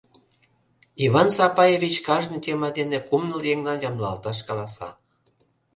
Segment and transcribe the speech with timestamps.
[1.05, 4.89] Иван Сапаевич кажне тема дене кум-ныл еҥлан ямдылалташ каласа.